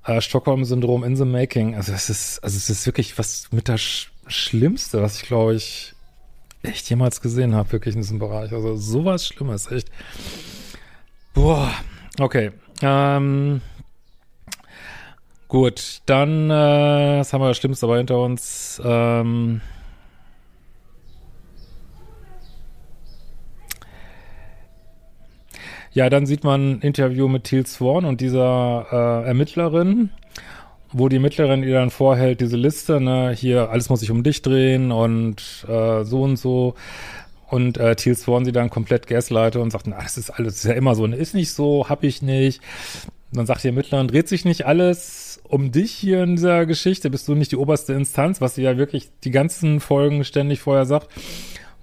[0.05, 1.75] äh, Stockholm-Syndrom in the making.
[1.75, 5.53] Also es ist, also es ist wirklich was mit das Sch Schlimmste, was ich glaube
[5.53, 5.93] ich
[6.63, 8.51] echt jemals gesehen habe, wirklich in diesem Bereich.
[8.53, 9.89] Also sowas Schlimmes, echt.
[11.33, 11.71] Boah,
[12.19, 12.51] okay.
[12.81, 13.61] Ähm,
[15.47, 18.81] Gut, dann, äh, das haben wir das Schlimmste aber hinter uns.
[18.83, 19.61] Ähm,
[25.95, 30.11] ja, dann sieht man ein Interview mit Teal Swan und dieser äh, Ermittlerin,
[30.91, 34.43] wo die Ermittlerin ihr dann vorhält, diese Liste, ne, hier, alles muss sich um dich
[34.43, 36.75] drehen und äh, so und so.
[37.47, 40.65] Und äh, Teal Swan sie dann komplett gaslightet und sagt, na, das ist alles, ist
[40.65, 42.61] ja immer so, ne, ist nicht so, hab ich nicht
[43.35, 47.09] dann sagt die Ermittlerin, dreht sich nicht alles um dich hier in dieser Geschichte?
[47.09, 50.85] Bist du nicht die oberste Instanz, was sie ja wirklich die ganzen Folgen ständig vorher
[50.85, 51.09] sagt?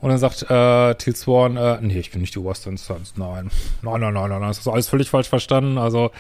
[0.02, 3.14] Und dann sagt äh, Till Swan, äh, nee, ich bin nicht die oberste Instanz.
[3.16, 3.50] Nein,
[3.82, 5.78] nein, nein, nein, nein, das ist alles völlig falsch verstanden.
[5.78, 6.10] Also,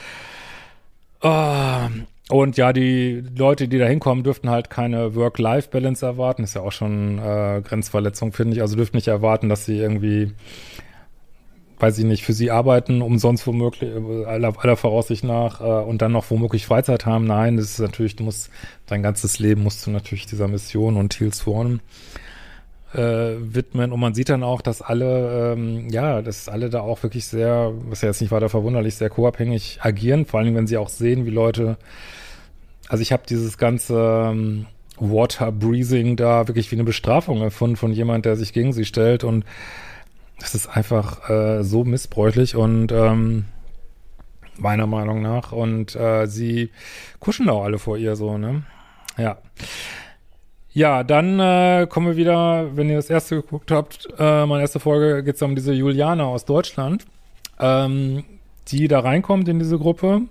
[1.20, 1.88] äh,
[2.30, 6.44] und ja, die Leute, die da hinkommen, dürften halt keine Work-Life-Balance erwarten.
[6.44, 8.62] Ist ja auch schon äh, Grenzverletzung, finde ich.
[8.62, 10.32] Also dürften nicht erwarten, dass sie irgendwie
[11.82, 13.90] weiß ich nicht, für sie arbeiten, umsonst womöglich,
[14.26, 17.24] aller, aller Voraussicht nach, äh, und dann noch womöglich Freizeit haben.
[17.24, 18.50] Nein, das ist natürlich, du musst,
[18.86, 21.78] dein ganzes Leben musst du natürlich dieser Mission und Teal äh,
[22.94, 23.92] widmen.
[23.92, 27.72] Und man sieht dann auch, dass alle, ähm, ja, dass alle da auch wirklich sehr,
[27.88, 31.24] was ja jetzt nicht weiter verwunderlich, sehr co-abhängig agieren, vor allem wenn sie auch sehen,
[31.26, 31.76] wie Leute,
[32.88, 34.66] also ich habe dieses ganze ähm,
[34.98, 39.24] Water Breathing da wirklich wie eine Bestrafung erfunden von jemand, der sich gegen sie stellt
[39.24, 39.44] und
[40.38, 43.44] das ist einfach äh, so missbräuchlich und ähm,
[44.58, 45.52] meiner Meinung nach.
[45.52, 46.70] Und äh, sie
[47.20, 48.62] kuschen auch alle vor ihr so, ne?
[49.16, 49.38] Ja.
[50.74, 54.80] Ja, dann äh, kommen wir wieder, wenn ihr das erste geguckt habt, äh, meine erste
[54.80, 57.04] Folge geht es um diese Juliane aus Deutschland,
[57.60, 58.24] ähm,
[58.68, 60.22] die da reinkommt in diese Gruppe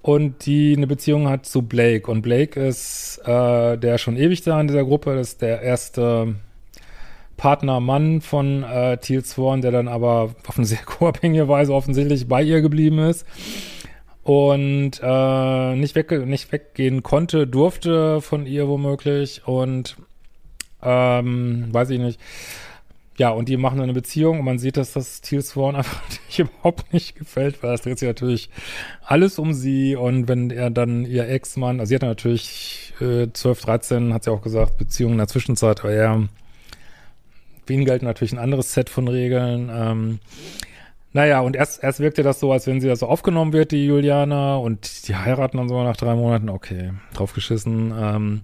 [0.00, 2.10] und die eine Beziehung hat zu Blake.
[2.10, 6.36] Und Blake ist äh, der schon ewig da in dieser Gruppe, das ist der erste
[7.36, 12.26] Partner Mann von äh, Teal Swan, der dann aber auf eine sehr co-abhängige Weise offensichtlich
[12.26, 13.26] bei ihr geblieben ist
[14.22, 19.96] und äh, nicht, weg, nicht weggehen konnte, durfte von ihr womöglich und
[20.82, 22.20] ähm, weiß ich nicht.
[23.16, 26.02] Ja, und die machen eine Beziehung und man sieht, dass das Teal Swan einfach
[26.38, 28.50] überhaupt nicht gefällt, weil es dreht sich natürlich
[29.02, 33.60] alles um sie und wenn er dann ihr Ex-Mann, also sie hat natürlich äh, 12,
[33.60, 36.28] 13, hat sie auch gesagt, Beziehungen in der Zwischenzeit, aber er
[37.66, 39.70] für ihn galt natürlich ein anderes Set von Regeln.
[39.72, 40.18] Ähm,
[41.12, 43.86] naja, und erst, erst wirkte das so, als wenn sie da so aufgenommen wird, die
[43.86, 47.92] Juliana, und die heiraten dann so nach drei Monaten, okay, draufgeschissen.
[47.96, 48.40] Ähm,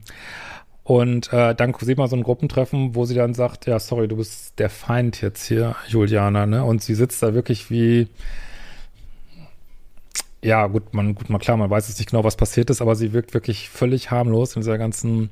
[0.82, 4.16] und äh, dann sieht man so ein Gruppentreffen, wo sie dann sagt, ja, sorry, du
[4.16, 6.64] bist der Feind jetzt hier, Juliana, ne?
[6.64, 8.08] Und sie sitzt da wirklich wie,
[10.42, 12.94] ja, gut, man, gut, mal klar, man weiß jetzt nicht genau, was passiert ist, aber
[12.94, 15.30] sie wirkt wirklich völlig harmlos in dieser ganzen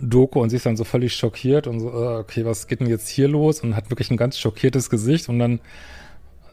[0.00, 2.88] Doku und sie ist dann so völlig schockiert und so, äh, okay, was geht denn
[2.88, 3.60] jetzt hier los?
[3.60, 5.60] Und hat wirklich ein ganz schockiertes Gesicht und dann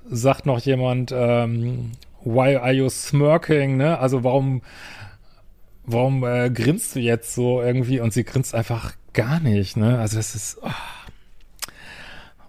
[0.10, 1.91] sagt noch jemand, ähm,
[2.24, 4.00] why are you smirking, ne?
[4.00, 4.62] Also warum,
[5.86, 8.00] warum äh, grinst du jetzt so irgendwie?
[8.00, 10.00] Und sie grinst einfach gar nicht, ne?
[10.00, 10.70] Also das ist, oh.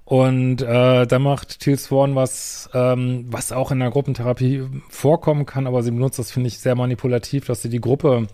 [0.04, 5.66] Und äh, da macht Teal Swan was, ähm, was auch in der Gruppentherapie vorkommen kann,
[5.66, 8.28] aber sie benutzt das, finde ich, sehr manipulativ, dass sie die Gruppe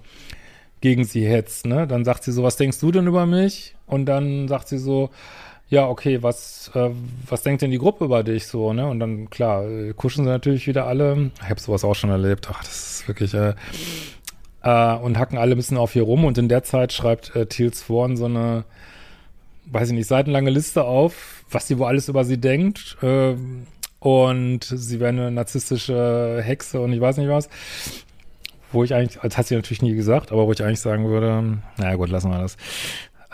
[0.82, 1.86] gegen sie hetzt, ne?
[1.86, 3.74] Dann sagt sie so, was denkst du denn über mich?
[3.86, 5.08] Und dann sagt sie so,
[5.72, 6.90] ja, okay, was, äh,
[7.26, 8.86] was denkt denn die Gruppe über dich so, ne?
[8.86, 11.30] Und dann, klar, äh, kuschen sie natürlich wieder alle.
[11.42, 12.46] Ich habe sowas auch schon erlebt.
[12.52, 13.54] Ach, das ist wirklich, äh,
[14.62, 16.26] äh, und hacken alle ein bisschen auf ihr rum.
[16.26, 18.64] Und in der Zeit schreibt äh, Teal Swan so eine,
[19.64, 22.98] weiß ich nicht, seitenlange Liste auf, was sie wo alles über sie denkt.
[23.02, 23.36] Äh,
[23.98, 27.48] und sie wäre eine narzisstische Hexe und ich weiß nicht was
[28.72, 31.58] wo ich eigentlich, das hat sie natürlich nie gesagt, aber wo ich eigentlich sagen würde,
[31.76, 32.56] naja gut, lassen wir das.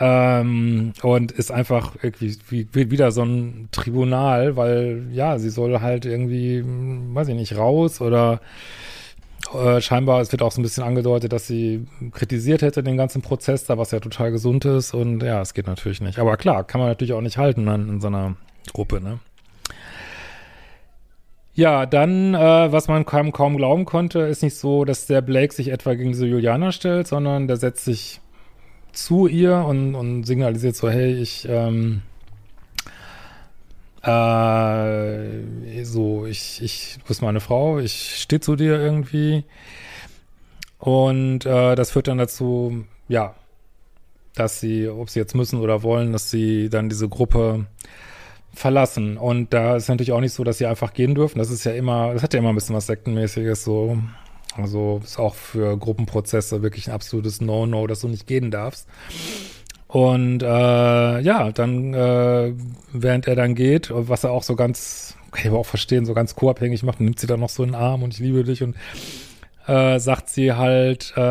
[0.01, 6.05] Ähm, und ist einfach irgendwie wie, wieder so ein Tribunal, weil ja, sie soll halt
[6.05, 8.39] irgendwie, weiß ich nicht, raus oder
[9.53, 13.21] äh, scheinbar, es wird auch so ein bisschen angedeutet, dass sie kritisiert hätte den ganzen
[13.21, 16.19] Prozess da, was ja total gesund ist und ja, es geht natürlich nicht.
[16.19, 18.35] Aber klar, kann man natürlich auch nicht halten dann in so einer
[18.71, 19.19] Gruppe, ne?
[21.53, 25.53] Ja, dann, äh, was man kaum, kaum glauben konnte, ist nicht so, dass der Blake
[25.53, 28.21] sich etwa gegen diese Juliana stellt, sondern der setzt sich
[28.93, 32.01] zu ihr und, und signalisiert so, hey, ich, ähm,
[34.03, 39.43] äh, so, ich, ich, du bist meine Frau, ich stehe zu dir irgendwie.
[40.79, 43.35] Und äh, das führt dann dazu, ja,
[44.35, 47.65] dass sie, ob sie jetzt müssen oder wollen, dass sie dann diese Gruppe
[48.53, 49.17] verlassen.
[49.17, 51.39] Und da ist natürlich auch nicht so, dass sie einfach gehen dürfen.
[51.39, 53.97] Das ist ja immer, das hat ja immer ein bisschen was Sektenmäßiges so.
[54.57, 58.87] Also ist auch für Gruppenprozesse wirklich ein absolutes No-No, dass du nicht gehen darfst.
[59.87, 62.53] Und äh, ja, dann, äh,
[62.93, 66.13] während er dann geht, was er auch so ganz, kann ich aber auch verstehen, so
[66.13, 68.75] ganz co-abhängig macht, nimmt sie dann noch so einen Arm und ich liebe dich und
[69.65, 71.21] äh, sagt sie halt, äh,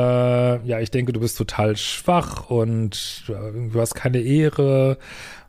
[0.65, 4.99] ja, ich denke, du bist total schwach und äh, du hast keine Ehre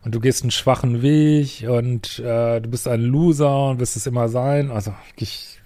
[0.04, 4.06] und du gehst einen schwachen Weg und äh, du bist ein Loser und wirst es
[4.06, 4.70] immer sein.
[4.70, 5.59] Also wirklich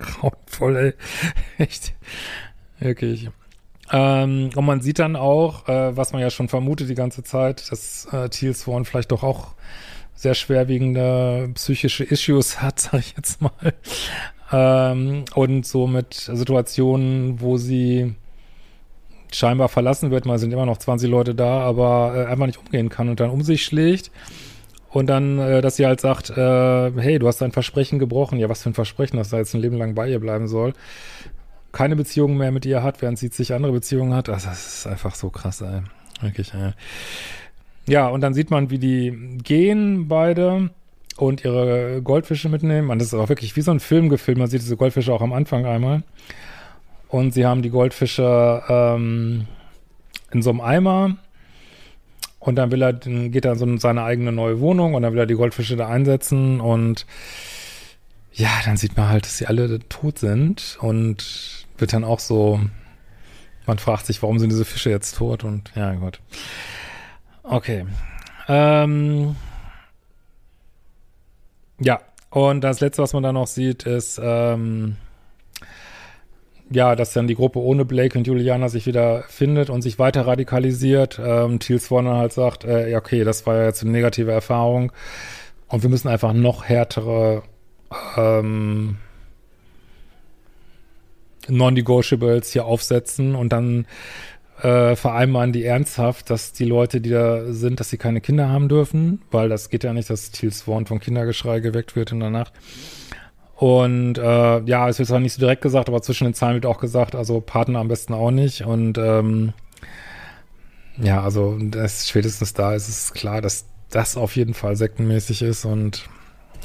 [0.00, 0.94] grauenvoll, ey.
[1.64, 1.94] Echt.
[2.78, 3.30] Wirklich.
[3.92, 7.70] Ähm, und man sieht dann auch, äh, was man ja schon vermutet die ganze Zeit,
[7.70, 9.54] dass äh, Teal Swan vielleicht doch auch
[10.14, 13.74] sehr schwerwiegende psychische Issues hat, sag ich jetzt mal.
[14.52, 18.14] Ähm, und so mit Situationen, wo sie
[19.32, 22.88] scheinbar verlassen wird, mal sind immer noch 20 Leute da, aber äh, einfach nicht umgehen
[22.88, 24.10] kann und dann um sich schlägt.
[24.90, 28.38] Und dann, äh, dass sie halt sagt, äh, hey, du hast dein Versprechen gebrochen.
[28.38, 30.72] Ja, was für ein Versprechen, dass er jetzt ein Leben lang bei ihr bleiben soll.
[31.72, 34.28] Keine Beziehungen mehr mit ihr hat, während sie sich andere Beziehungen hat.
[34.28, 35.82] Also, das ist einfach so krass, ey.
[36.20, 36.72] Wirklich, ey.
[37.86, 40.70] Ja, und dann sieht man, wie die gehen beide
[41.16, 42.88] und ihre Goldfische mitnehmen.
[42.88, 44.38] Man, das ist auch wirklich wie so ein Film gefilmt.
[44.38, 46.02] Man sieht diese Goldfische auch am Anfang einmal.
[47.08, 49.46] Und sie haben die Goldfische ähm,
[50.32, 51.16] in so einem Eimer.
[52.40, 55.20] Und dann will er, geht er in so seine eigene neue Wohnung und dann will
[55.20, 56.60] er die Goldfische da einsetzen.
[56.60, 57.06] Und
[58.32, 60.78] ja, dann sieht man halt, dass sie alle tot sind.
[60.80, 62.60] Und wird dann auch so,
[63.66, 65.44] man fragt sich, warum sind diese Fische jetzt tot?
[65.44, 66.20] Und ja, gut.
[67.42, 67.84] Okay.
[68.48, 69.36] Ähm,
[71.78, 72.00] ja,
[72.30, 74.96] und das letzte, was man dann noch sieht, ist, ähm,
[76.70, 80.26] ja, dass dann die Gruppe ohne Blake und Juliana sich wieder findet und sich weiter
[80.26, 81.20] radikalisiert.
[81.22, 84.92] Ähm, Thiel Swanner halt sagt, äh, ja, okay, das war ja jetzt eine negative Erfahrung
[85.68, 87.42] und wir müssen einfach noch härtere
[88.16, 88.98] ähm,
[91.48, 93.86] Non-Negotiables hier aufsetzen und dann
[94.62, 98.68] äh, vereinbaren die ernsthaft, dass die Leute, die da sind, dass sie keine Kinder haben
[98.68, 102.30] dürfen, weil das geht ja nicht, dass Thiel Swan von Kindergeschrei geweckt wird in der
[102.30, 102.52] Nacht.
[103.60, 106.64] Und äh, ja, es wird zwar nicht so direkt gesagt, aber zwischen den Zeilen wird
[106.64, 108.62] auch gesagt, also Partner am besten auch nicht.
[108.62, 109.52] Und ähm,
[110.96, 115.66] ja, also das, spätestens da ist es klar, dass das auf jeden Fall sektenmäßig ist
[115.66, 116.08] und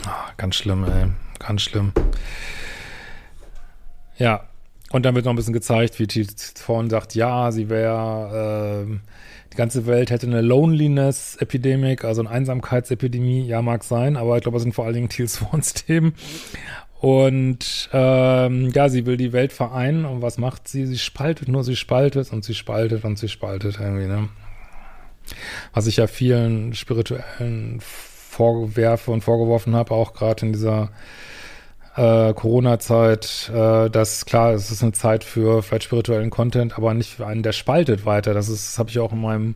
[0.05, 1.07] oh, ganz schlimm, ey.
[1.39, 1.91] Ganz schlimm.
[4.17, 4.45] Ja,
[4.91, 8.99] und dann wird noch ein bisschen gezeigt, wie Thorn sagt, ja, sie wäre, äh,
[9.51, 14.55] die ganze Welt hätte eine Loneliness-Epidemik, also eine Einsamkeitsepidemie, ja, mag sein, aber ich glaube,
[14.55, 16.13] das sind vor allen Dingen Thiel Swans Themen.
[17.05, 20.87] Und ähm, ja, sie will die Welt vereinen und was macht sie?
[20.87, 24.29] Sie spaltet nur, sie spaltet und sie spaltet und sie spaltet irgendwie, ne?
[25.71, 30.89] Was ich ja vielen spirituellen vorwerfe und vorgeworfen habe, auch gerade in dieser
[31.95, 37.13] äh, Corona-Zeit, äh, dass klar, es ist eine Zeit für vielleicht spirituellen Content, aber nicht
[37.13, 38.33] für einen, der spaltet weiter.
[38.33, 39.53] Das ist, das habe ich auch in meinem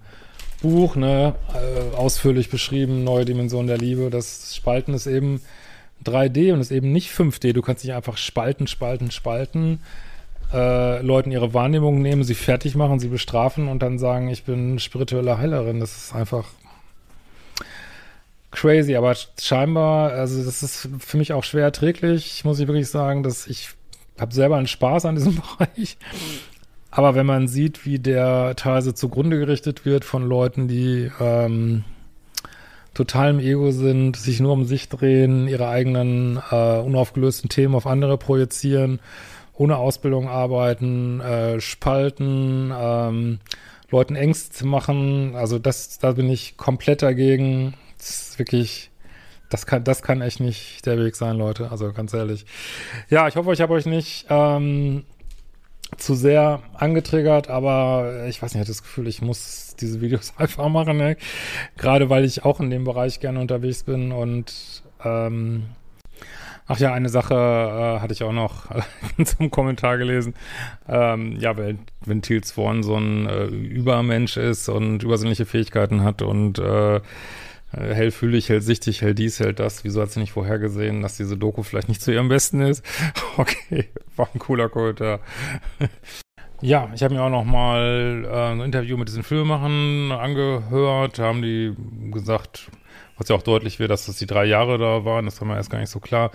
[0.61, 4.11] Buch ne, äh, ausführlich beschrieben, Neue Dimension der Liebe.
[4.11, 5.41] Das Spalten ist eben
[6.05, 7.53] 3D und ist eben nicht 5D.
[7.53, 9.79] Du kannst nicht einfach spalten, spalten, spalten,
[10.53, 14.79] äh, Leuten ihre Wahrnehmung nehmen, sie fertig machen, sie bestrafen und dann sagen, ich bin
[14.79, 15.79] spirituelle Heilerin.
[15.79, 16.45] Das ist einfach
[18.51, 23.23] crazy, aber scheinbar, also das ist für mich auch schwer erträglich, muss ich wirklich sagen,
[23.23, 23.69] dass ich
[24.19, 25.97] habe selber einen Spaß an diesem Bereich.
[26.91, 31.83] Aber wenn man sieht, wie der teilweise zugrunde gerichtet wird von Leuten, die ähm,
[32.99, 37.87] total im Ego sind, sich nur um sich drehen, ihre eigenen äh, unaufgelösten Themen auf
[37.87, 38.99] andere projizieren,
[39.53, 43.39] ohne Ausbildung arbeiten, äh, spalten, ähm,
[43.89, 45.33] Leuten Ängste machen.
[45.35, 47.73] Also das, da bin ich komplett dagegen.
[47.97, 48.91] Das ist wirklich,
[49.49, 51.71] das kann, das kann echt nicht der Weg sein, Leute.
[51.71, 52.45] Also ganz ehrlich.
[53.09, 55.05] Ja, ich hoffe, ich habe euch nicht ähm,
[55.97, 60.33] zu sehr angetriggert, aber ich weiß nicht, ich hatte das Gefühl, ich muss diese Videos
[60.37, 61.17] einfach machen, ne?
[61.77, 65.65] gerade weil ich auch in dem Bereich gerne unterwegs bin und ähm,
[66.71, 68.67] Ach ja, eine Sache äh, hatte ich auch noch
[69.25, 70.35] zum Kommentar gelesen.
[70.87, 76.21] Ähm, ja, weil wenn Thiel Swan so ein äh, Übermensch ist und übersinnliche Fähigkeiten hat
[76.21, 77.01] und äh,
[77.71, 79.83] hellfühlig, hellsichtig, hell dies, hell das.
[79.83, 82.85] Wieso hat sie nicht vorhergesehen, dass diese Doku vielleicht nicht zu ihrem Besten ist?
[83.37, 85.21] Okay, war ein cooler Kommentar.
[86.61, 91.17] Ja, ich habe mir auch noch mal äh, ein Interview mit diesen Filmemachern angehört.
[91.17, 91.73] haben die
[92.11, 92.69] gesagt,
[93.17, 95.25] was ja auch deutlich wird, dass das die drei Jahre da waren.
[95.25, 96.31] Das war mir erst gar nicht so klar.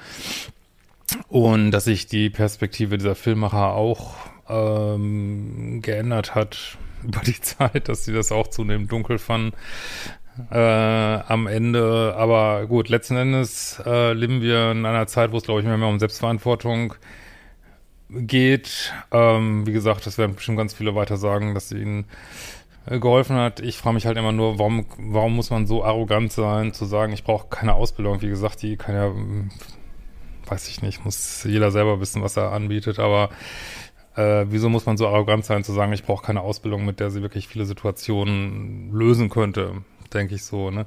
[1.29, 4.15] Und dass sich die Perspektive dieser Filmmacher auch
[4.49, 9.53] ähm, geändert hat über die Zeit, dass sie das auch zunehmend dunkel fanden
[10.51, 12.15] äh, am Ende.
[12.17, 15.77] Aber gut, letzten Endes äh, leben wir in einer Zeit, wo es, glaube ich, mehr,
[15.77, 16.99] mehr um Selbstverantwortung geht.
[18.11, 22.05] Ähm, wie gesagt, das werden bestimmt ganz viele weiter sagen, dass sie ihnen
[22.87, 23.61] äh, geholfen hat.
[23.61, 27.13] Ich frage mich halt immer nur, warum, warum muss man so arrogant sein, zu sagen,
[27.13, 28.23] ich brauche keine Ausbildung.
[28.23, 29.51] Wie gesagt, die kann ja, hm,
[30.47, 33.31] weiß ich nicht, muss jeder selber wissen, was er anbietet, aber
[34.17, 37.11] äh, wieso muss man so arrogant sein, zu sagen, ich brauche keine Ausbildung, mit der
[37.11, 39.83] sie wirklich viele Situationen lösen könnte?
[40.15, 40.87] denke ich so, ne?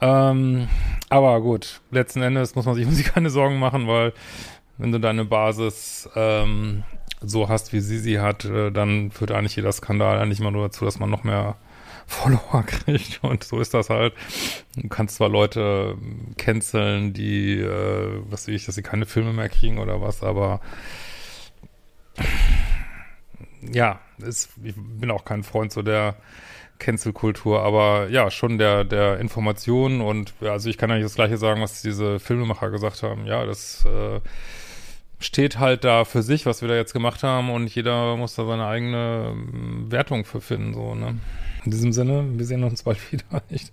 [0.00, 0.68] Ähm,
[1.08, 4.12] aber gut, letzten Endes muss man sich um sie keine Sorgen machen, weil
[4.78, 6.84] wenn du deine Basis ähm,
[7.20, 10.68] so hast, wie sie sie hat, äh, dann führt eigentlich jeder Skandal eigentlich immer nur
[10.68, 11.56] dazu, dass man noch mehr
[12.06, 14.14] Follower kriegt und so ist das halt.
[14.76, 15.98] Du kannst zwar Leute
[16.38, 20.60] canceln, die, äh, was weiß ich, dass sie keine Filme mehr kriegen oder was, aber
[23.60, 26.16] ja, ist, ich bin auch kein Freund so der
[26.78, 31.60] Cancel-Kultur, aber ja, schon der, der Information und also ich kann eigentlich das Gleiche sagen,
[31.60, 33.26] was diese Filmemacher gesagt haben.
[33.26, 34.20] Ja, das äh,
[35.18, 38.46] steht halt da für sich, was wir da jetzt gemacht haben und jeder muss da
[38.46, 41.18] seine eigene ähm, Wertung für finden, so, ne?
[41.64, 43.72] In diesem Sinne, wir sehen uns bald wieder, nicht?